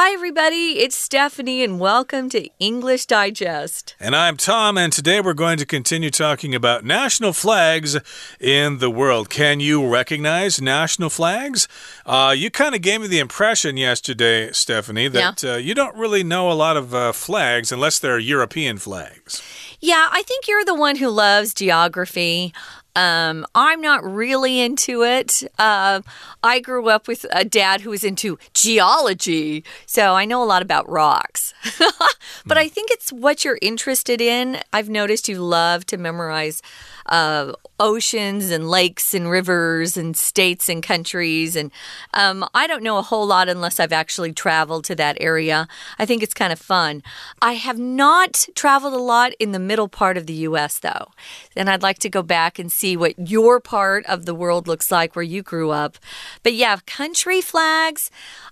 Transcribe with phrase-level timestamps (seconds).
[0.00, 0.78] Hi, everybody.
[0.78, 3.96] It's Stephanie, and welcome to English Digest.
[3.98, 7.96] And I'm Tom, and today we're going to continue talking about national flags
[8.38, 9.28] in the world.
[9.28, 11.66] Can you recognize national flags?
[12.06, 15.54] Uh, you kind of gave me the impression yesterday, Stephanie, that Yeah.
[15.54, 19.42] uh, you don't really know a lot of uh, flags unless they're European flags.
[19.80, 22.52] Yeah, I think you're the one who loves geography.
[22.98, 25.44] Um, I'm not really into it.
[25.56, 26.00] Uh,
[26.42, 30.62] I grew up with a dad who was into geology, so I know a lot
[30.62, 31.54] about rocks.
[32.44, 34.58] but I think it's what you're interested in.
[34.72, 36.60] I've noticed you love to memorize
[37.08, 41.56] uh, oceans and lakes and rivers and states and countries.
[41.56, 41.70] And
[42.14, 45.68] um, I don't know a whole lot unless I've actually traveled to that area.
[45.98, 47.02] I think it's kind of fun.
[47.40, 51.08] I have not traveled a lot in the middle part of the U.S., though.
[51.56, 54.90] And I'd like to go back and see what your part of the world looks
[54.90, 55.98] like where you grew up.
[56.42, 58.10] But yeah, country flags,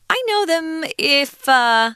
[0.09, 1.49] I know them if.
[1.49, 1.93] Uh,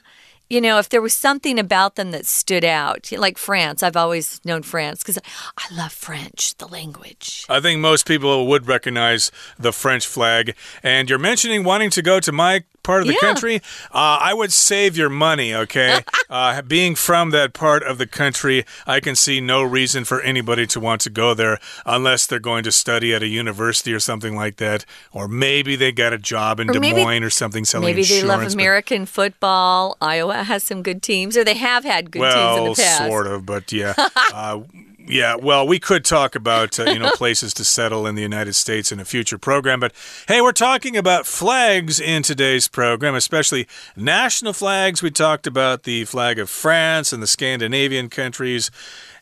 [0.51, 4.41] you know, if there was something about them that stood out, like France, I've always
[4.43, 5.17] known France because
[5.57, 7.45] I love French, the language.
[7.47, 10.53] I think most people would recognize the French flag.
[10.83, 13.19] And you're mentioning wanting to go to my part of the Yeah.
[13.19, 13.55] country.
[13.91, 15.99] Uh, I would save your money, okay?
[16.29, 20.65] uh, being from that part of the country, I can see no reason for anybody
[20.67, 24.35] to want to go there unless they're going to study at a university or something
[24.35, 24.85] like that.
[25.11, 28.03] Or maybe they got a job in Or Des maybe- Moines or something selling Maybe
[28.03, 29.97] they love American football.
[30.01, 33.07] Iowa has some good teams, or they have had good teams in the past.
[33.09, 33.93] sort of, but yeah.
[34.33, 34.59] uh,
[35.07, 38.53] yeah, well, we could talk about uh, you know places to settle in the United
[38.53, 39.93] States in a future program, but
[40.27, 45.01] hey, we're talking about flags in today's program, especially national flags.
[45.01, 48.71] We talked about the flag of France and the Scandinavian countries,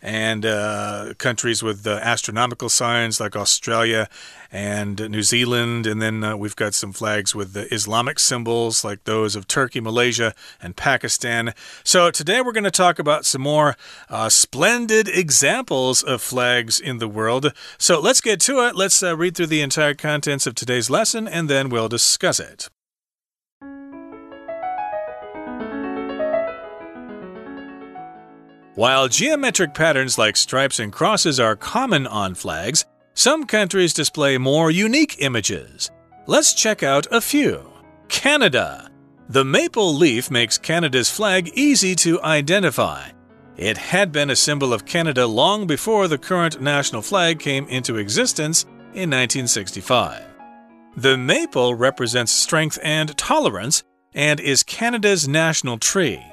[0.01, 4.07] and uh, countries with uh, astronomical signs like Australia
[4.51, 9.03] and New Zealand, and then uh, we've got some flags with the Islamic symbols like
[9.03, 11.53] those of Turkey, Malaysia, and Pakistan.
[11.83, 13.75] So today we're going to talk about some more
[14.09, 17.53] uh, splendid examples of flags in the world.
[17.77, 18.75] So let's get to it.
[18.75, 22.69] Let's uh, read through the entire contents of today's lesson, and then we'll discuss it.
[28.75, 32.85] While geometric patterns like stripes and crosses are common on flags,
[33.19, 35.91] some countries display more unique images.
[36.25, 37.69] Let's check out a few.
[38.07, 38.89] Canada.
[39.27, 43.09] The maple leaf makes Canada's flag easy to identify.
[43.57, 47.97] It had been a symbol of Canada long before the current national flag came into
[47.97, 48.63] existence
[48.93, 50.23] in 1965.
[50.95, 56.23] The maple represents strength and tolerance and is Canada's national tree.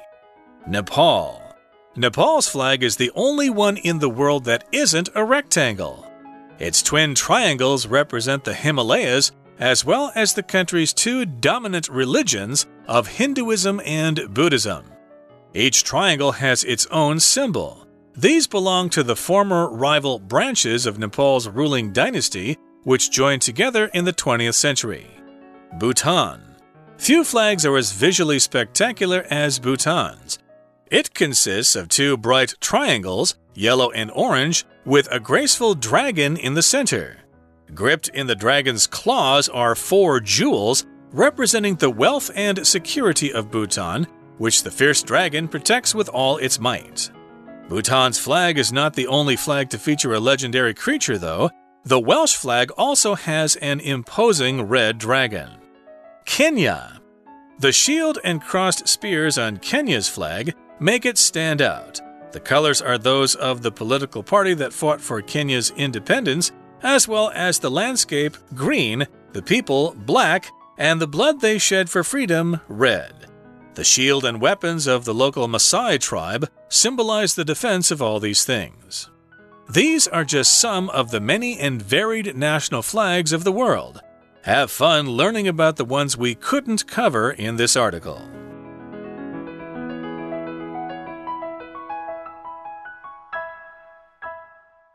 [0.65, 1.53] Nepal.
[1.97, 6.06] Nepal's flag is the only one in the world that isn't a rectangle.
[6.59, 13.07] Its twin triangles represent the Himalayas as well as the country's two dominant religions of
[13.07, 14.85] Hinduism and Buddhism.
[15.53, 17.87] Each triangle has its own symbol.
[18.15, 24.05] These belong to the former rival branches of Nepal's ruling dynasty, which joined together in
[24.05, 25.07] the 20th century.
[25.73, 26.41] Bhutan.
[26.97, 30.39] Few flags are as visually spectacular as Bhutan's.
[30.89, 36.61] It consists of two bright triangles, yellow and orange, with a graceful dragon in the
[36.61, 37.17] center.
[37.73, 44.07] Gripped in the dragon's claws are four jewels representing the wealth and security of Bhutan,
[44.37, 47.09] which the fierce dragon protects with all its might.
[47.67, 51.49] Bhutan's flag is not the only flag to feature a legendary creature, though.
[51.83, 55.49] The Welsh flag also has an imposing red dragon.
[56.25, 57.01] Kenya.
[57.59, 61.99] The shield and crossed spears on Kenya's flag make it stand out.
[62.31, 66.51] The colors are those of the political party that fought for Kenya's independence,
[66.83, 72.03] as well as the landscape green, the people black, and the blood they shed for
[72.03, 73.13] freedom red.
[73.75, 78.43] The shield and weapons of the local Maasai tribe symbolize the defense of all these
[78.43, 79.09] things.
[79.69, 84.01] These are just some of the many and varied national flags of the world.
[84.43, 88.21] Have fun learning about the ones we couldn't cover in this article.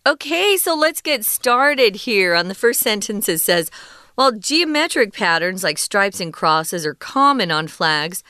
[0.04, 2.34] Okay, so let's get started here.
[2.34, 3.70] On the first sentence, it says,
[4.16, 8.24] While geometric patterns like stripes and crosses are common on flags,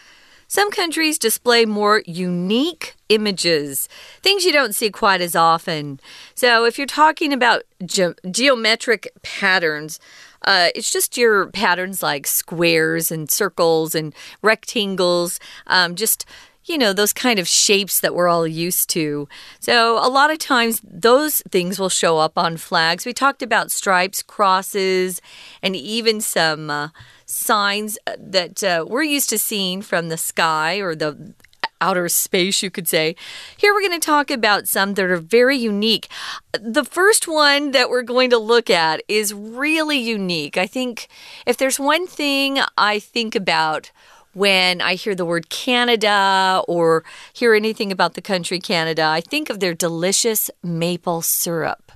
[0.49, 3.89] some countries display more unique images,
[4.21, 5.99] things you don't see quite as often.
[6.35, 9.99] So, if you're talking about ge geometric patterns,
[10.45, 16.27] uh, it's just your patterns like squares and circles and rectangles, um, just
[16.65, 19.29] you know, those kind of shapes that we're all used to.
[19.61, 23.05] So, a lot of times those things will show up on flags.
[23.05, 25.21] We talked about stripes, crosses,
[25.63, 26.71] and even some.
[26.71, 26.89] Uh,
[27.33, 31.35] signs uh, that uh, we're used to seeing from the sky or the
[31.81, 33.17] outer space, you could say.
[33.57, 36.09] Here we're going to talk about some that are very unique.
[36.53, 40.57] The first one that we're going to look at is really unique.
[40.57, 41.09] I think
[41.45, 43.91] if there's one thing I think about
[44.35, 49.51] when I hear the word Canada or hear anything about the country Canada, I think
[49.51, 51.93] of their delicious maple syrup.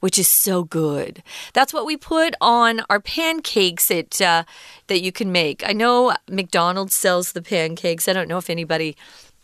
[0.00, 1.22] Which is so good.
[1.52, 4.44] That's what we put on our pancakes that uh,
[4.86, 5.62] that you can make.
[5.68, 8.08] I know McDonald's sells the pancakes.
[8.08, 8.96] I don't know if anybody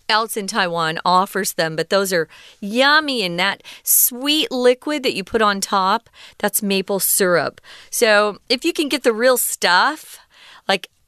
[0.08, 2.28] else in Taiwan offers them, but those are
[2.60, 3.22] yummy.
[3.22, 6.08] And that sweet liquid that you put on top,
[6.38, 7.60] that's maple syrup.
[7.90, 10.19] So if you can get the real stuff,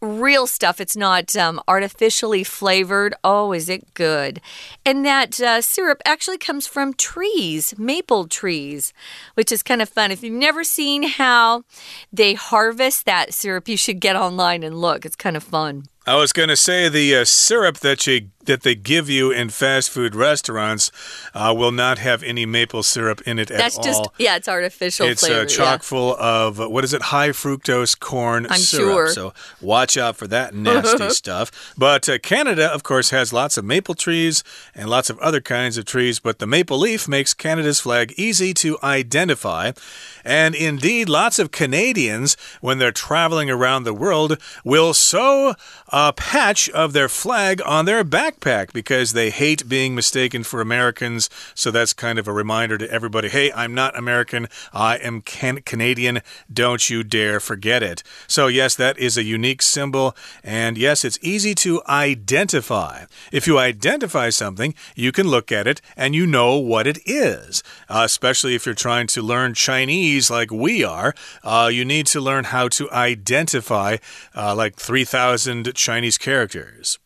[0.01, 0.81] real stuff.
[0.81, 3.15] It's not um, artificially flavored.
[3.25, 4.41] Oh, is it good?
[4.85, 8.93] And that uh, syrup actually comes from trees, maple trees,
[9.35, 10.11] which is kind of fun.
[10.11, 11.65] If you've never seen how
[12.13, 15.05] they harvest that syrup, you should get online and look.
[15.05, 15.85] It's kind of fun.
[16.07, 19.49] I was going to say the uh, syrup that you that they give you in
[19.51, 20.91] fast food restaurants
[21.35, 24.15] uh, will not have any maple syrup in it That's at just, all.
[24.19, 25.43] Yeah, it's artificial it's flavor.
[25.43, 25.85] It's chock yeah.
[25.85, 27.03] full of what is it?
[27.03, 28.89] High fructose corn I'm syrup.
[28.89, 29.09] Sure.
[29.11, 31.75] So watch out for that nasty stuff.
[31.79, 34.43] But uh, Canada, of course, has lots of maple trees
[34.75, 36.19] and lots of other kinds of trees.
[36.19, 39.73] But the maple leaf makes Canada's flag easy to identify.
[40.25, 45.55] And indeed, lots of Canadians, when they're traveling around the world, will sew
[45.89, 48.05] a patch of their flag on their
[48.39, 51.29] backpack because they hate being mistaken for Americans.
[51.55, 55.61] So that's kind of a reminder to everybody hey, I'm not American, I am can
[55.63, 56.21] Canadian.
[56.53, 58.03] Don't you dare forget it.
[58.27, 60.17] So, yes, that is a unique symbol.
[60.43, 63.05] And yes, it's easy to identify.
[63.33, 67.63] If you identify something, you can look at it and you know what it is.
[67.89, 72.21] Uh, especially if you're trying to learn Chinese like we are, uh, you need to
[72.21, 73.97] learn how to identify
[74.35, 76.99] uh, like 3,000 Chinese characters.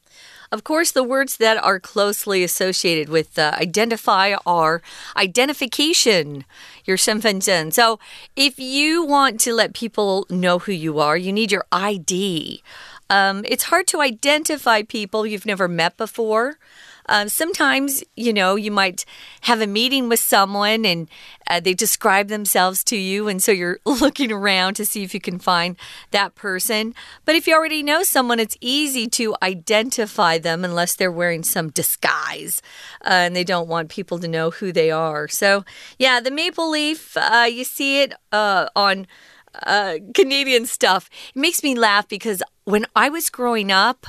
[0.51, 4.81] Of course, the words that are closely associated with uh, identify are
[5.15, 6.45] identification,
[6.85, 7.71] your 身份证.
[7.71, 7.99] So,
[8.35, 12.61] if you want to let people know who you are, you need your ID.
[13.09, 16.57] Um, it's hard to identify people you've never met before.
[17.06, 19.04] Um, sometimes, you know, you might
[19.42, 21.08] have a meeting with someone and
[21.48, 25.20] uh, they describe themselves to you, and so you're looking around to see if you
[25.20, 25.76] can find
[26.10, 26.94] that person.
[27.24, 31.70] But if you already know someone, it's easy to identify them unless they're wearing some
[31.70, 32.62] disguise
[33.04, 35.28] uh, and they don't want people to know who they are.
[35.28, 35.64] So,
[35.98, 39.06] yeah, the maple leaf, uh, you see it uh, on
[39.66, 41.10] uh, Canadian stuff.
[41.34, 44.06] It makes me laugh because when I was growing up,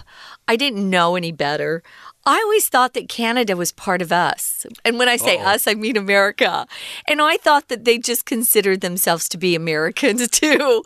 [0.47, 1.83] I didn't know any better.
[2.25, 4.65] I always thought that Canada was part of us.
[4.85, 5.51] And when I say Uh-oh.
[5.51, 6.65] us, I mean America.
[7.07, 10.83] And I thought that they just considered themselves to be Americans too.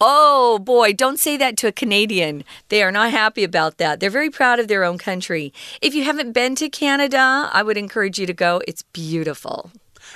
[0.00, 2.44] Oh boy, don't say that to a Canadian.
[2.70, 4.00] They are not happy about that.
[4.00, 5.52] They're very proud of their own country.
[5.82, 8.62] If you haven't been to Canada, I would encourage you to go.
[8.66, 9.70] It's beautiful.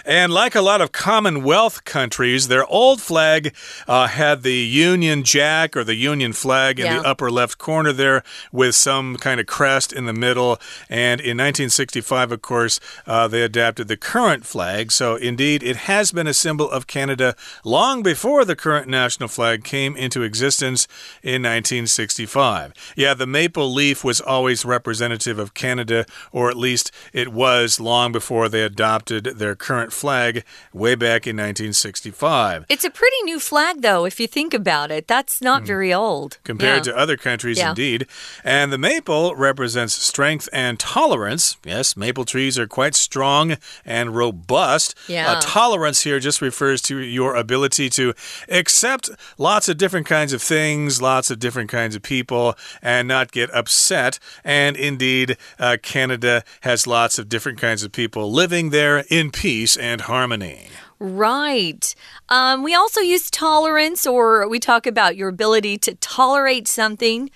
[0.07, 3.55] And like a lot of Commonwealth countries, their old flag
[3.89, 7.01] uh, had the Union Jack or the Union flag in Yeah.
[7.01, 8.23] the upper left corner there
[8.53, 10.61] with some kind of crest in the middle.
[10.91, 14.93] And in 1965, of course, uh, they adapted the current flag.
[14.93, 17.35] So indeed, it has been a symbol of Canada
[17.65, 20.87] long before the current national flag came into existence
[21.23, 22.73] in 1965.
[22.97, 28.13] Yeah, the maple leaf was always representative of Canada, or at least it was long
[28.13, 32.67] before they adopted their current flag way back in 1965.
[32.69, 35.07] It's a pretty new flag, though, if you think about it.
[35.09, 36.39] That's not very old.
[36.45, 36.93] Compared Yeah.
[36.93, 37.71] to other countries, Yeah.
[37.71, 38.07] indeed.
[38.43, 41.57] And the maple represents strength and tolerance.
[41.65, 44.95] Yes, maple trees are quite strong and robust.
[45.09, 45.33] Yeah.
[45.33, 48.15] Uh, tolerance here just refers to your ability to
[48.49, 53.33] accept lots of different kinds of things, lots of different kinds of people, and not
[53.33, 54.19] get upset.
[54.45, 59.74] And indeed, uh, Canada has lots of different kinds of people living there in peace
[59.77, 60.69] and harmony.
[60.99, 61.95] Right.
[62.29, 67.31] Um, we also use tolerance, or we talk about your ability to tolerate something.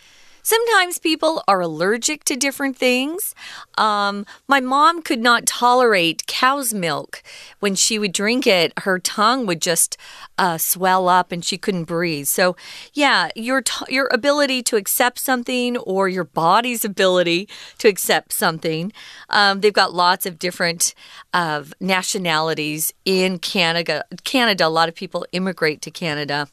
[0.48, 3.34] Sometimes people are allergic to different things.
[3.76, 7.22] Um, my mom could not tolerate cow's milk.
[7.60, 9.98] When she would drink it, her tongue would just
[10.38, 12.28] uh, swell up and she couldn't breathe.
[12.28, 12.56] So,
[12.94, 18.90] yeah, your your ability to accept something or your body's ability to accept something.
[19.28, 20.94] Um, they've got lots of different
[21.34, 24.06] uh, nationalities in Canada.
[24.24, 26.48] Canada, a lot of people immigrate to Canada,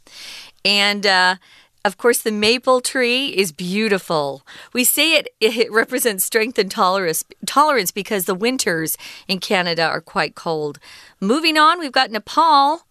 [0.66, 1.06] and.
[1.06, 1.36] Uh,
[1.86, 4.42] of course, the maple tree is beautiful.
[4.74, 10.02] We say it, it represents strength and tolerance, tolerance because the winters in Canada are
[10.02, 10.80] quite cold.
[11.22, 12.88] Moving on, we've got Nepal.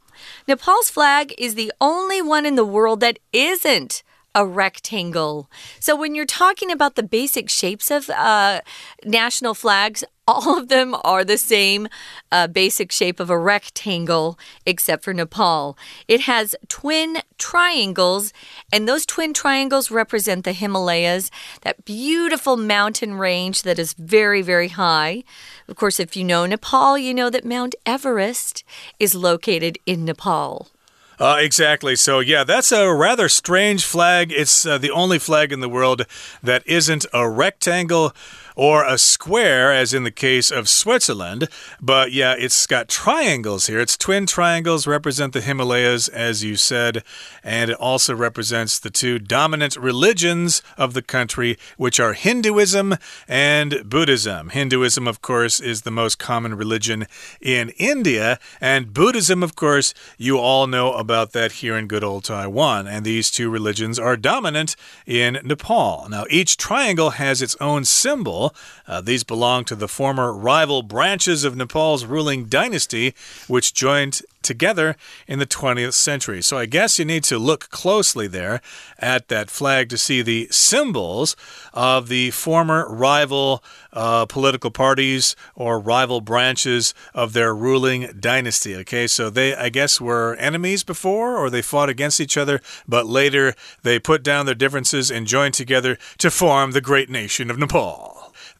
[0.46, 4.04] Nepal's flag is the only one in the world that isn't
[4.35, 5.50] a rectangle.
[5.79, 8.61] So when you're talking about the basic shapes of uh,
[9.05, 11.87] national flags, all of them are the same
[12.33, 15.76] uh, basic shape of a rectangle, except for Nepal.
[16.09, 18.33] It has twin triangles,
[18.73, 24.69] and those twin triangles represent the Himalayas, that beautiful mountain range that is very, very
[24.69, 25.25] high.
[25.69, 28.64] Of course, if you know Nepal, you know that Mount Everest
[28.99, 30.69] is located in Nepal.
[31.18, 31.97] Uh, exactly.
[31.97, 34.33] So, yeah, that's a rather strange flag.
[34.33, 36.06] It's uh, the only flag in the world
[36.42, 38.12] that isn't a rectangle
[38.54, 41.49] or a square, as in the case of Switzerland.
[41.80, 43.80] But yeah, it's got triangles here.
[43.80, 47.02] Its twin triangles represent the Himalayas, as you said,
[47.42, 52.96] and it also represents the two dominant religions of the country, which are Hinduism
[53.26, 54.50] and Buddhism.
[54.50, 57.06] Hinduism, of course, is the most common religion
[57.40, 62.25] in India, and Buddhism, of course, you all know about that here in good old
[62.25, 62.87] Taiwan.
[62.87, 66.06] And these two religions are dominant in Nepal.
[66.08, 68.43] Now, each triangle has its own symbol.
[68.86, 73.14] Uh, these belong to the former rival branches of Nepal's ruling dynasty,
[73.48, 74.96] which joined together
[75.26, 76.42] in the 20th century.
[76.42, 78.60] So I guess you need to look closely there
[78.98, 81.34] at that flag to see the symbols
[81.72, 88.76] of the former rival uh, political parties or rival branches of their ruling dynasty.
[88.76, 93.06] Okay, so they, I guess, were enemies before or they fought against each other, but
[93.06, 97.58] later they put down their differences and joined together to form the great nation of
[97.58, 98.13] Nepal.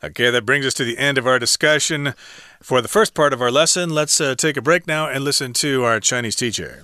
[0.04, 2.14] Okay, that brings us to the end of our discussion.
[2.62, 5.54] For the first part of our lesson, let's uh, take a break now and listen
[5.54, 6.84] to our Chinese teacher.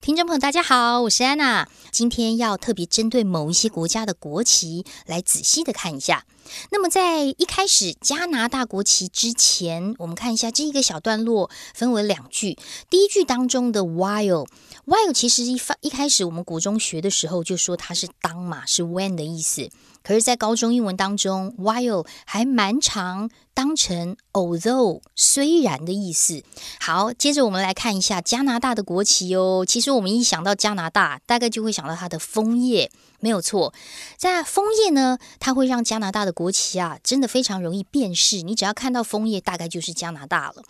[0.00, 1.68] 听众朋友，大家好，我是安娜。
[1.90, 6.24] 今天要特别针对某一些国家的国旗来仔细的看一下。
[6.70, 12.56] 那么在一开始加拿大国旗之前，我们看一下这一个小段落，分为两句。
[12.88, 19.68] 第一句当中的 while，while 其实一发一开始我们国中学的时候就说它是当嘛，是 when 的意思。
[20.03, 26.43] 可是，在高中英文当中，while 还蛮长当成 although 虽然的意思。
[26.79, 29.65] 好，接着我们来看一下加拿大的国旗哦。
[29.67, 32.91] 其实我们一想到加拿大，大概就会想到它的枫叶。
[33.19, 33.73] 没有错，
[34.17, 38.41] 在枫叶呢，它会让加拿大的国旗啊，真的非常容易辨识。
[38.41, 40.61] 你只要看到枫叶，大概就是加拿大了。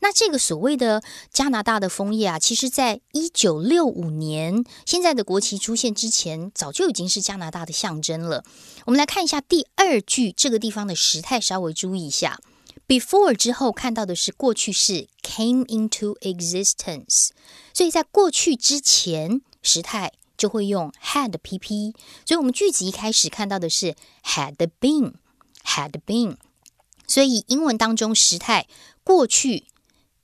[0.00, 8.44] 那这个所谓的加拿大的枫叶啊，其实在一九六五年现在的国旗出现之前，早就已经是加拿大的象征了。
[8.84, 12.31] 我们来看一下第二句，这个地方的时态稍微注意一下。
[12.92, 17.30] Before 之后看到的是过去式 came into existence，
[17.72, 20.12] 所以在过去之前时态。
[20.34, 21.94] 就会用 had pp，
[22.26, 23.94] 所以我们句子一开始看到的是
[24.24, 26.36] had been，had been，
[27.06, 28.66] 所以英文当中时态
[29.04, 29.66] 过去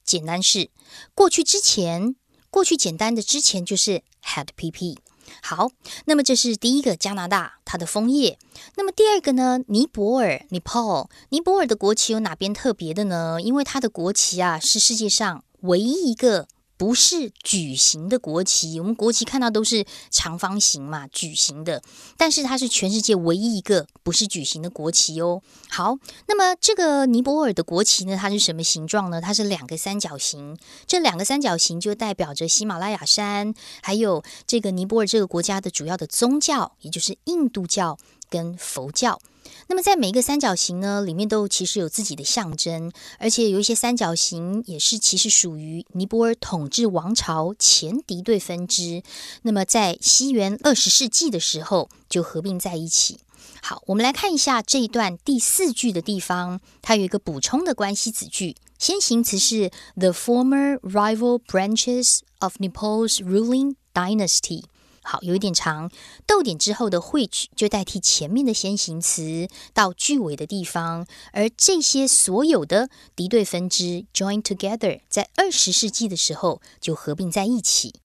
[0.04, 0.70] 简单式，
[1.14, 2.16] 过去之前，
[2.50, 4.96] 过去简单的之前就是 had pp。
[5.42, 5.70] 好，
[6.06, 8.38] 那么这是第一个加拿大它的枫叶，
[8.76, 9.60] 那么第二个呢？
[9.68, 13.40] 尼泊尔 Nepal，尼泊尔的国旗有哪边特别的呢？
[13.40, 16.48] 因为它的国旗啊是世界上唯一一个。
[16.78, 21.82] 不是矩形的国旗，我们国旗看到都是长方形嘛，矩形的。
[22.16, 25.42] 但是它是全世界唯一一个不是矩形的国旗哦。
[25.68, 29.20] 好，那么这个尼泊尔的国旗呢，它是什么形状呢？
[29.20, 30.56] 它是两个三角形。
[30.86, 37.98] 这两个三角形就代表着喜马拉雅山，还有这个尼泊尔这个国家的主要的宗教，也就是印度教
[38.30, 39.20] 跟佛教。
[39.68, 49.02] 那么，在每一个三角形呢，里面都其实有自己的象征，而且有一些三角形也是其实属于尼泊尔统治王朝前敌对分支。
[49.42, 53.18] 那么，在西元二十世纪的时候就合并在一起。
[53.60, 64.64] 好，我们来看一下这一段第四句的地方，它有一个补充的关系子句，先行词是 the former rival branches of Nepal's ruling dynasty。
[65.07, 65.91] 好，有一点长，
[66.25, 77.95] 逗点之后的 which 就代替前面的先行词到句尾的地方，而这些所有的敌对分支 join together，在二十世纪的时候就合并在一起。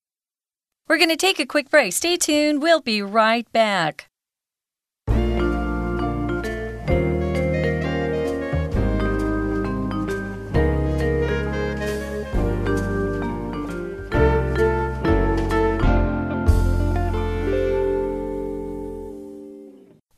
[0.89, 1.93] We're going to take a quick break.
[1.93, 2.61] Stay tuned.
[2.61, 4.07] We'll be right back.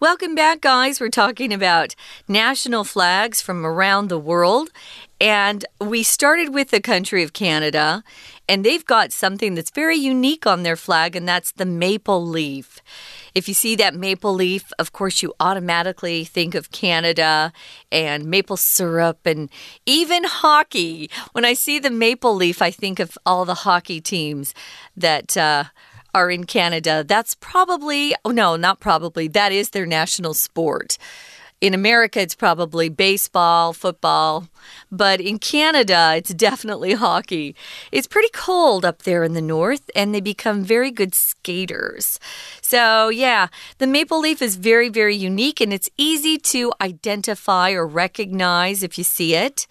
[0.06, 1.00] Welcome back, guys.
[1.00, 1.96] We're talking about
[2.28, 4.70] national flags from around the world.
[5.20, 8.04] And we started with the country of Canada,
[8.48, 12.82] and they've got something that's very unique on their flag, and that's the maple leaf.
[13.34, 17.52] If you see that maple leaf, of course, you automatically think of Canada
[17.92, 19.50] and maple syrup and
[19.88, 21.10] even hockey.
[21.32, 24.54] When I see the maple leaf, I think of all the hockey teams
[24.96, 25.36] that.
[25.36, 25.64] Uh,
[26.16, 27.04] are in Canada.
[27.06, 30.98] That's probably, oh no, not probably, that is their national sport.
[31.60, 34.48] In America, it's probably baseball, football,
[34.92, 37.54] but in Canada, it's definitely hockey.
[37.92, 42.20] It's pretty cold up there in the north, and they become very good skaters.
[42.62, 43.48] So, yeah,
[43.80, 48.98] the maple leaf is very, very unique, and it's easy to identify or recognize if
[48.98, 49.68] you see it.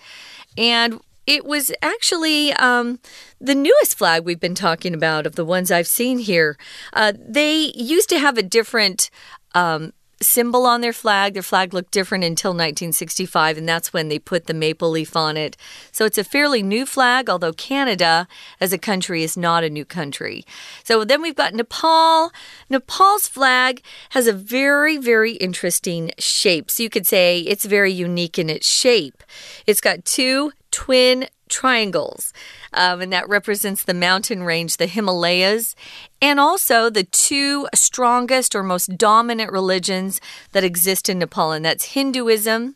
[0.58, 2.98] And it was actually um,
[3.40, 6.56] the newest flag we've been talking about of the ones I've seen here.
[6.92, 9.10] Uh, they used to have a different.
[9.54, 9.92] Um,
[10.24, 11.34] symbol on their flag.
[11.34, 15.36] Their flag looked different until 1965, and that's when they put the maple leaf on
[15.36, 15.56] it.
[15.92, 18.26] So it's a fairly new flag, although Canada
[18.60, 20.44] as a country is not a new country.
[20.82, 22.32] So then we've got Nepal.
[22.68, 26.70] Nepal's flag has a very, very interesting shape.
[26.70, 29.22] So you could say it's very unique in its shape.
[29.66, 32.32] It's got two twin triangles.
[32.72, 35.76] Um, and that represents the mountain range, the Himalayas,
[36.20, 41.92] and also the two strongest or most dominant religions that exist in Nepal, and that's
[41.92, 42.74] Hinduism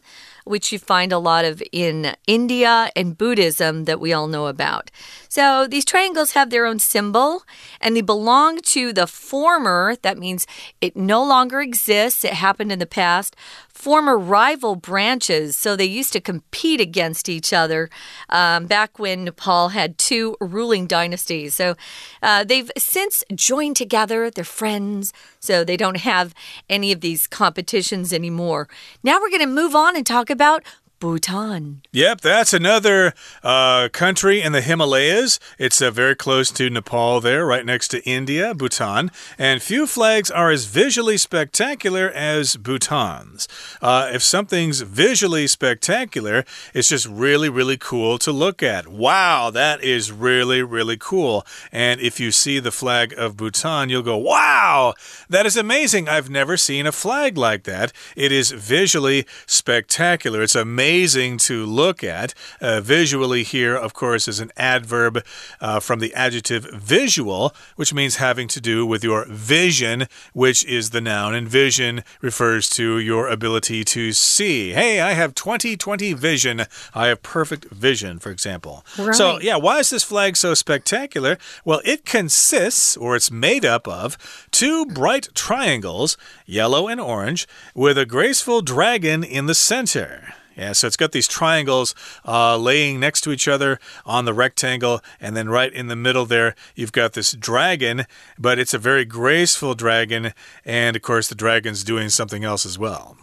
[0.48, 4.90] which you find a lot of in India, and Buddhism that we all know about.
[5.28, 7.42] So these triangles have their own symbol
[7.80, 10.46] and they belong to the former, that means
[10.80, 13.36] it no longer exists, it happened in the past,
[13.78, 15.56] former rival branches.
[15.56, 17.88] So they used to compete against each other
[18.28, 21.54] um, back when Nepal had two ruling dynasties.
[21.54, 21.76] So
[22.20, 26.34] uh, they've since joined together, they're friends, so they don't have
[26.68, 28.68] any of these competitions anymore.
[29.04, 30.64] Now we're going to move on and talk about
[31.00, 31.82] Bhutan.
[31.92, 33.12] Yep, that's another
[33.44, 35.38] uh, country in the Himalayas.
[35.56, 39.12] It's uh, very close to Nepal, there, right next to India, Bhutan.
[39.38, 43.46] And few flags are as visually spectacular as Bhutan's.
[43.80, 48.88] Uh, if something's visually spectacular, it's just really, really cool to look at.
[48.88, 51.46] Wow, that is really, really cool.
[51.70, 54.94] And if you see the flag of Bhutan, you'll go, wow,
[55.28, 56.08] that is amazing.
[56.08, 57.92] I've never seen a flag like that.
[58.16, 60.42] It is visually spectacular.
[60.42, 62.32] It's amazing amazing to look at.
[62.62, 65.22] Uh, visually, here, of course, is an adverb
[65.60, 70.88] uh, from the adjective visual, which means having to do with your vision, which is
[70.88, 71.34] the noun.
[71.34, 74.72] And vision refers to your ability to see.
[74.72, 76.64] Hey, I have 20 20 vision.
[76.94, 78.82] I have perfect vision, for example.
[78.98, 79.14] Right.
[79.14, 81.36] So, yeah, why is this flag so spectacular?
[81.66, 84.16] Well, it consists, or it's made up of,
[84.50, 90.32] two bright triangles, yellow and orange, with a graceful dragon in the center.
[90.58, 91.94] Yeah, so it's got these triangles
[92.26, 96.26] uh, laying next to each other on the rectangle, and then right in the middle
[96.26, 101.36] there, you've got this dragon, but it's a very graceful dragon, and of course, the
[101.36, 103.16] dragon's doing something else as well.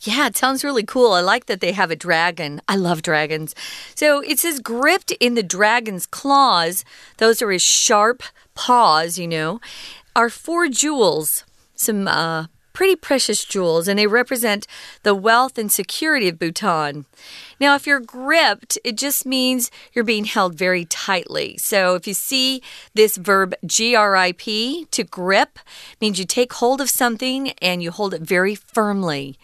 [0.00, 1.12] Yeah, it sounds really cool.
[1.12, 2.60] I like that they have a dragon.
[2.68, 3.54] I love dragons.
[3.94, 6.84] So it says gripped in the dragon's claws,
[7.16, 8.22] those are his sharp
[8.54, 9.58] paws, you know,
[10.14, 11.44] are four jewels,
[11.74, 14.66] some uh, pretty precious jewels, and they represent
[15.04, 17.06] the wealth and security of Bhutan.
[17.58, 21.56] Now, if you're gripped, it just means you're being held very tightly.
[21.56, 22.60] So if you see
[22.92, 25.58] this verb grip, to grip,
[26.00, 29.38] means you take hold of something and you hold it very firmly.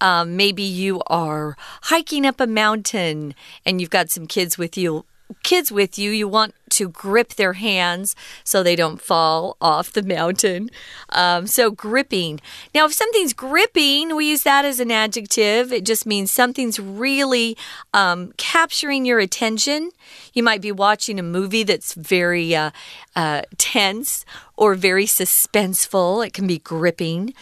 [0.00, 5.06] Um, maybe you are hiking up a mountain and you've got some kids with you
[5.42, 10.02] kids with you, you want to grip their hands so they don't fall off the
[10.02, 10.70] mountain.
[11.10, 12.40] Um, so, gripping.
[12.74, 15.72] Now, if something's gripping, we use that as an adjective.
[15.72, 17.56] It just means something's really
[17.94, 19.90] um, capturing your attention.
[20.32, 22.70] You might be watching a movie that's very uh,
[23.14, 24.24] uh, tense
[24.56, 27.34] or very suspenseful, it can be gripping.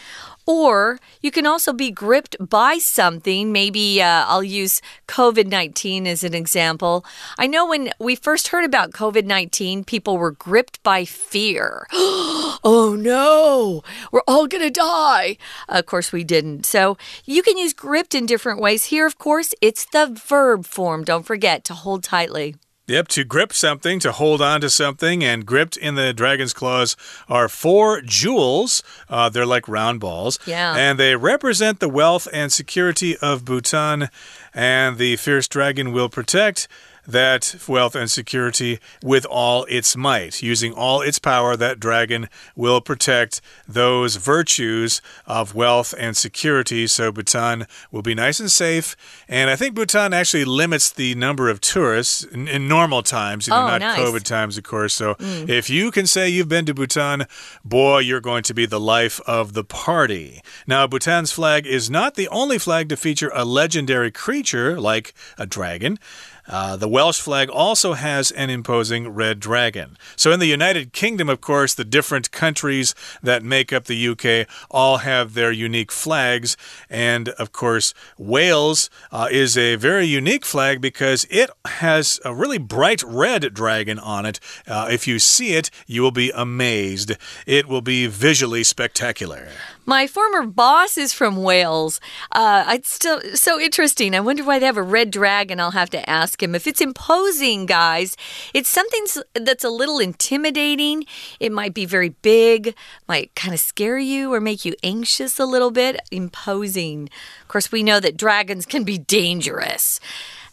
[0.45, 3.51] Or you can also be gripped by something.
[3.51, 7.03] Maybe uh, I'll use COVID 19 as an example.
[7.37, 11.87] I know when we first heard about COVID 19, people were gripped by fear.
[11.91, 15.37] oh no, we're all going to die.
[15.67, 16.65] Of course, we didn't.
[16.65, 18.85] So you can use gripped in different ways.
[18.85, 21.03] Here, of course, it's the verb form.
[21.03, 22.55] Don't forget to hold tightly.
[22.87, 26.95] Yep, to grip something, to hold on to something, and gripped in the dragon's claws
[27.27, 28.83] are four jewels.
[29.09, 30.37] Uh, they're like round balls.
[30.45, 30.75] Yeah.
[30.75, 34.09] And they represent the wealth and security of Bhutan,
[34.53, 36.67] and the fierce dragon will protect
[37.07, 40.41] that wealth and security with all its might.
[40.41, 46.87] Using all its power, that dragon will protect those virtues of wealth and security.
[46.87, 48.95] So Bhutan will be nice and safe.
[49.27, 53.53] And I think Bhutan actually limits the number of tourists in, in normal times, you
[53.53, 53.99] know, oh, not nice.
[53.99, 54.93] COVID times, of course.
[54.93, 55.49] So mm.
[55.49, 57.27] if you can say you've been to Bhutan,
[57.63, 60.41] boy, you're going to be the life of the party.
[60.67, 65.45] Now, Bhutan's flag is not the only flag to feature a legendary creature like a
[65.45, 65.99] dragon.
[66.47, 69.97] Uh, the Welsh flag also has an imposing red dragon.
[70.15, 74.47] So, in the United Kingdom, of course, the different countries that make up the UK
[74.69, 76.55] all have their unique flags.
[76.89, 82.59] And, of course, Wales uh, is a very unique flag because it has a really
[82.59, 84.39] bright red dragon on it.
[84.67, 87.13] Uh, if you see it, you will be amazed.
[87.45, 89.49] It will be visually spectacular.
[89.85, 92.01] My former boss is from Wales.
[92.31, 94.15] Uh, it's still so interesting.
[94.15, 95.59] I wonder why they have a red dragon.
[95.59, 96.55] I'll have to ask him.
[96.55, 98.17] If it's imposing, guys,
[98.53, 101.05] it's something that's a little intimidating.
[101.39, 102.75] It might be very big,
[103.07, 105.99] might kind of scare you or make you anxious a little bit.
[106.09, 107.09] Imposing.
[107.43, 109.99] Of course, we know that dragons can be dangerous.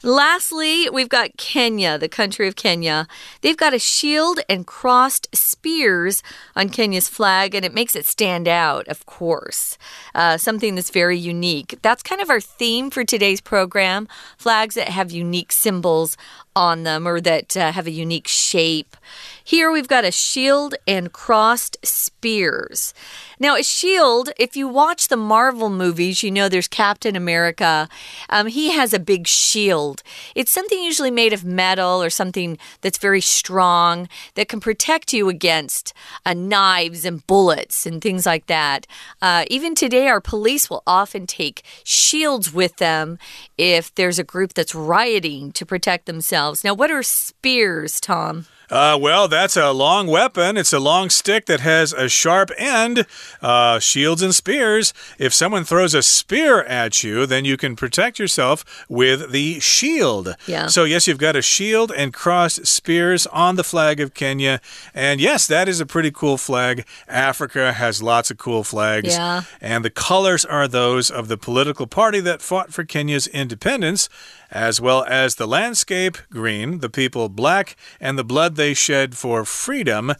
[0.04, 3.06] Lastly, we've got Kenya, the country of Kenya.
[3.40, 6.24] They've got a shield and crossed spears
[6.56, 9.78] on Kenya's flag, and it makes it stand out, of course.
[10.12, 11.78] Uh, something that's very unique.
[11.82, 16.16] That's kind of our theme for today's program flags that have unique symbols
[16.54, 18.96] on them or that uh, have a unique shape.
[19.42, 22.94] Here we've got a shield and crossed spears.
[23.38, 27.88] Now, a shield, if you watch the Marvel movies, you know there's Captain America.
[28.28, 29.91] Um, he has a big shield.
[30.34, 35.28] It's something usually made of metal or something that's very strong that can protect you
[35.28, 35.92] against
[36.24, 38.86] uh, knives and bullets and things like that.
[39.20, 43.18] Uh, even today, our police will often take shields with them
[43.58, 46.64] if there's a group that's rioting to protect themselves.
[46.64, 48.46] Now, what are spears, Tom?
[48.72, 50.56] Uh, well, that's a long weapon.
[50.56, 53.06] It's a long stick that has a sharp end.
[53.42, 54.94] Uh, shields and spears.
[55.18, 60.34] If someone throws a spear at you, then you can protect yourself with the shield.
[60.46, 60.68] Yeah.
[60.68, 64.58] So, yes, you've got a shield and crossed spears on the flag of Kenya.
[64.94, 66.86] And yes, that is a pretty cool flag.
[67.06, 69.08] Africa has lots of cool flags.
[69.08, 69.42] Yeah.
[69.60, 74.08] And the colors are those of the political party that fought for Kenya's independence
[74.52, 79.44] as well as the landscape green, the people black, and the blood they shed for
[79.44, 80.12] freedom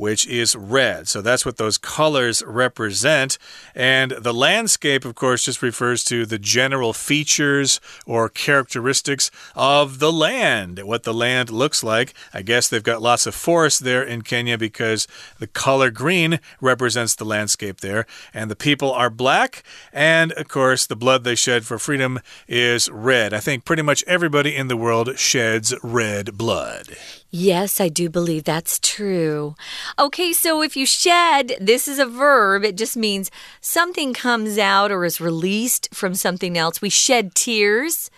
[0.00, 1.06] which is red.
[1.08, 3.36] So that's what those colors represent.
[3.74, 10.10] And the landscape, of course, just refers to the general features or characteristics of the
[10.10, 12.14] land, what the land looks like.
[12.32, 15.06] I guess they've got lots of forests there in Kenya because
[15.38, 18.06] the color green represents the landscape there.
[18.32, 19.62] And the people are black.
[19.92, 23.34] And, of course, the blood they shed for freedom is red.
[23.34, 26.96] I think pretty much everybody in the world sheds red blood.
[27.32, 29.54] Yes, I do believe that's true.
[29.98, 32.64] Okay, so if you shed, this is a verb.
[32.64, 36.80] It just means something comes out or is released from something else.
[36.80, 38.10] We shed tears.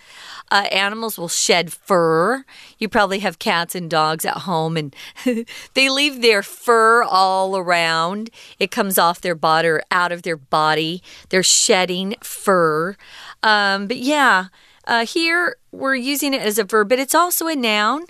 [0.50, 2.44] Uh, animals will shed fur.
[2.78, 4.94] You probably have cats and dogs at home, and
[5.74, 8.28] they leave their fur all around.
[8.58, 11.02] It comes off their body or out of their body.
[11.30, 12.96] They're shedding fur.
[13.42, 14.46] Um, but yeah,
[14.87, 18.06] uh, here we're using it as a verb, but it's also a noun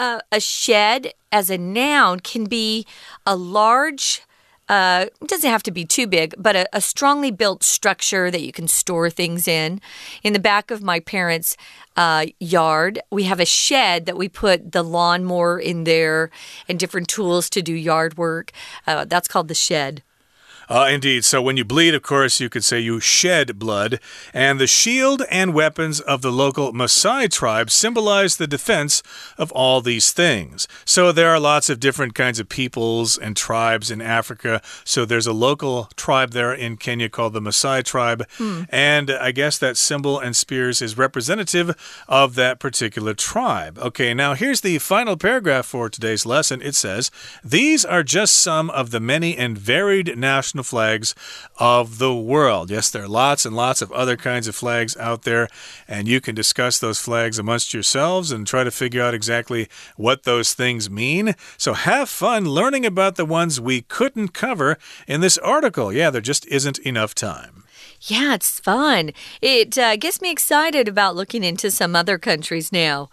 [0.00, 2.86] uh, a shed as a noun can be
[3.26, 4.22] a large.
[4.66, 8.40] Uh, it doesn't have to be too big, but a, a, strongly built structure that
[8.40, 9.80] you can store things in.
[10.22, 11.56] In the back of my parents'
[11.96, 16.30] uh, yard, we have a shed that we put the lawnmower in there
[16.66, 18.52] and different tools to do yard work.
[18.86, 20.02] Uh, that's called the shed.
[20.70, 21.24] Uh, indeed.
[21.24, 23.98] So when you bleed, of course, you could say you shed blood.
[24.32, 29.02] And the shield and weapons of the local Maasai tribe symbolize the defense
[29.36, 30.68] of all these things.
[30.84, 34.62] So there are lots of different kinds of peoples and tribes in Africa.
[34.84, 38.28] So there's a local tribe there in Kenya called the Maasai tribe.
[38.38, 38.62] Hmm.
[38.68, 41.74] And I guess that symbol and spears is representative
[42.06, 43.76] of that particular tribe.
[43.78, 46.62] Okay, now here's the final paragraph for today's lesson.
[46.62, 47.10] It says,
[47.42, 51.14] These are just some of the many and varied national national flags
[51.58, 52.70] of the world.
[52.70, 55.48] Yes, there are lots and lots of other kinds of flags out there,
[55.88, 60.24] and you can discuss those flags amongst yourselves and try to figure out exactly what
[60.24, 61.34] those things mean.
[61.56, 65.92] So have fun learning about the ones we couldn't cover in this article.
[65.92, 67.64] Yeah, there just isn't enough time.
[68.02, 69.12] Yeah, it's fun.
[69.42, 73.08] It uh, gets me excited about looking into some other countries now.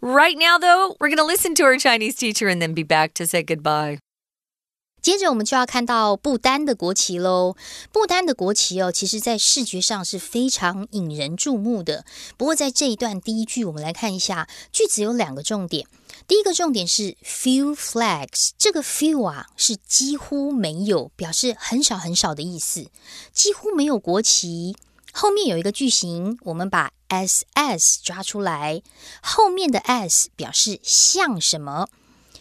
[0.00, 3.14] Right now, though, we're going to listen to our Chinese teacher and then be back
[3.14, 3.98] to say goodbye.
[5.02, 7.56] 接着我们就要看到不丹的国旗喽。
[7.90, 12.04] 不丹的国旗哦，其实在视觉上是非常引人注目的。
[12.36, 15.86] 不过在这一段第一句，我们来看一下句子有两个重点。
[16.28, 22.86] 第一个重点是 few flags，这个 few 啊是几乎没有，表示很少很少的意思，
[23.32, 24.76] 几乎没有国旗。
[25.12, 28.80] 后面有一个句型，我们把 s s 抓出来，
[29.20, 31.88] 后面的 s 表示像什么？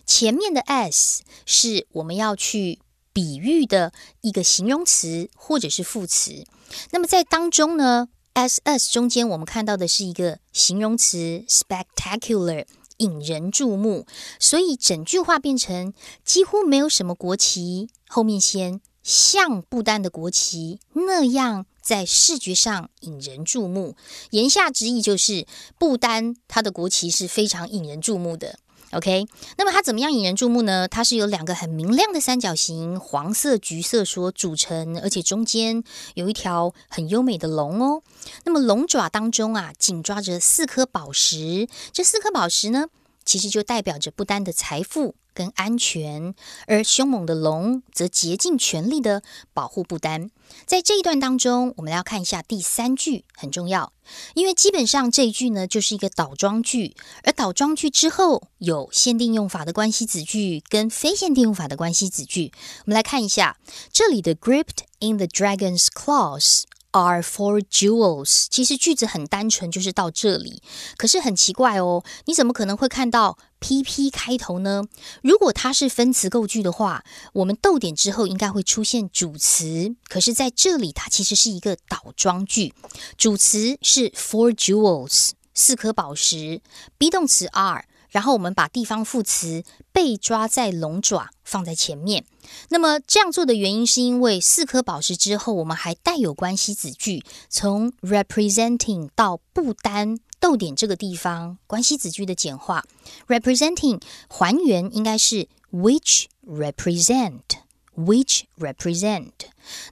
[0.06, 2.80] 前面的 s 是我们要去
[3.14, 6.46] 比喻的一个形容词或者是副词。
[6.92, 12.66] 那么在当中呢，s s 中间我们看到的是一个形容词 spectacular，
[12.98, 14.06] 引人注目，
[14.40, 23.96] 所以整句话变成几乎没有什么国旗后面先像不丹的国旗那样在视觉上引人注目。
[24.30, 25.46] 言下之意就是
[25.78, 28.60] 不丹它的国旗是非常引人注目的。
[28.94, 29.26] OK，
[29.58, 30.86] 那么它怎么样引人注目呢？
[30.86, 35.82] 它是由两个很明亮的三角形，黄色、橘色所组成，而且中间
[36.16, 38.02] 有一条很优美的龙哦。
[38.44, 42.88] 那么龙爪当中啊，紧抓着四颗宝石，这四颗宝石呢，
[43.26, 45.16] 其实就代表着不丹的财富。
[45.34, 46.36] 跟安全，
[46.68, 50.30] 而凶猛的龙则竭尽全力的保护不丹。
[50.66, 53.94] 在这一段当中，我们要看一下第三句，很重要，
[54.34, 62.52] 因为基本上这一句呢就是一个倒装句，而倒装句之后有限定用法的关系子句跟非限定用法的关系子句。
[62.80, 63.58] 我们来看一下
[63.94, 66.64] 这里的 “gripped in the dragon's claws”。
[66.92, 68.48] Are for jewels。
[68.50, 70.62] 其实句子很单纯，就是到这里。
[70.98, 74.84] 可是很奇怪哦，你怎么可能会看到 PP 开头呢？
[75.24, 79.96] 如果它是分词构句的话，我们逗点之后应该会出现主词。
[80.10, 82.74] 可是在这里，它其实是一个倒装句，
[83.18, 86.62] 主词是 for jewels，四颗宝石
[86.98, 87.86] ，be 动词 are。
[88.12, 92.26] 然后我们把地方副词被抓在龙爪放在前面。
[92.70, 102.84] 那么这样做的原因是因为四颗宝石之后，我们还带有关系子句，从 representing 到不丹逗点这个地方，关系子句的简化。
[103.28, 109.32] representing 还原应该是 which represent，which represent。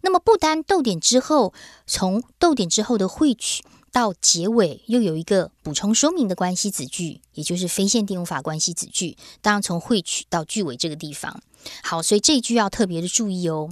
[0.01, 1.53] 那么不丹逗点之后，
[1.85, 3.59] 从逗点之后的 which。
[3.91, 9.17] 到结尾又有一个补充说明的关系子句，也就是非限定用法关系子句。
[9.41, 11.41] 当然，从会取到句尾这个地方，
[11.83, 13.69] 好，所以这一句要特别的注意哦。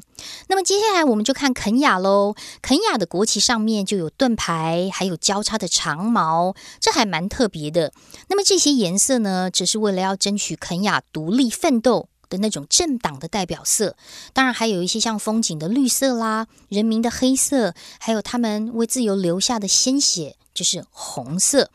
[0.47, 2.35] 那么接下来我们就看肯雅喽。
[2.61, 7.93] 肯雅的国旗上面就有盾牌，还有交叉的长矛，这还蛮特别的。
[8.27, 12.09] 那么这些颜色呢，只是为了要争取肯雅独立奋斗。
[12.29, 13.95] 的那种政党的代表色，
[14.33, 21.69] 当然还有一些像风景的绿色啦，人民的黑色，还有他们为自由留下的鲜血，就是红色。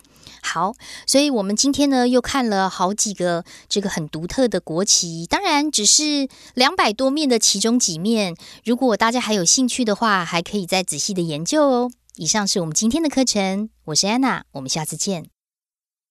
[0.45, 0.75] 好，
[1.07, 8.35] 所以我们今天呢又看了好几个这个很独特的国旗，当然只是两百多面的其中几面。
[8.65, 11.91] 如果大家还有兴趣的话，还可以再仔细的研究哦。
[12.17, 15.32] 以上是我们今天的课程，我是安娜，我们下次见。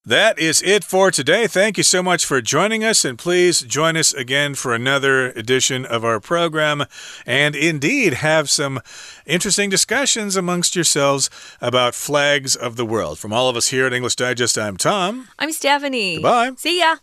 [0.03, 1.45] That is it for today.
[1.45, 5.85] Thank you so much for joining us, and please join us again for another edition
[5.85, 6.85] of our program.
[7.23, 8.81] And indeed, have some
[9.27, 11.29] interesting discussions amongst yourselves
[11.61, 13.19] about flags of the world.
[13.19, 15.27] From all of us here at English Digest, I'm Tom.
[15.37, 16.15] I'm Stephanie.
[16.15, 16.53] Goodbye.
[16.57, 16.95] See ya.